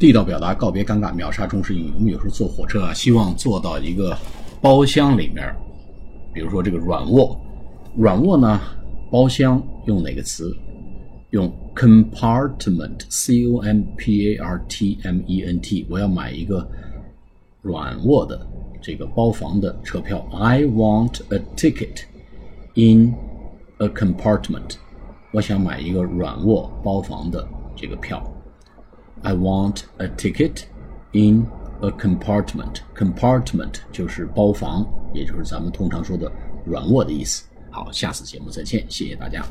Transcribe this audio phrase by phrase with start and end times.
[0.00, 1.92] 地道表达，告别尴尬，秒杀中式英语。
[1.94, 4.16] 我们有时候坐火车啊，希望坐到一个
[4.58, 5.54] 包厢里面，
[6.32, 7.38] 比如说这个软卧，
[7.98, 8.58] 软卧呢，
[9.10, 10.56] 包厢用哪个词？
[11.32, 15.86] 用 compartment，c o m p a r t m e n t。
[15.90, 16.66] 我要买一个
[17.60, 18.40] 软卧的
[18.80, 20.26] 这个包房的车票。
[20.32, 22.04] I want a ticket
[22.72, 23.14] in
[23.76, 24.76] a compartment。
[25.30, 27.46] 我想买一个软卧包房的
[27.76, 28.26] 这个票。
[29.22, 30.64] I want a ticket
[31.12, 31.46] in
[31.82, 32.82] a compartment.
[32.94, 36.30] Compartment 就是包房，也就是咱们通常说的
[36.64, 37.44] 软卧的意思。
[37.70, 39.44] 好，下次节目再见，谢谢大家。